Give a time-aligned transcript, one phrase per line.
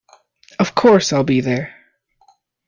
[0.57, 1.75] Of course, I’ll be there!